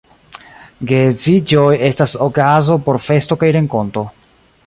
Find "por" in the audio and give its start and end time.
2.89-3.01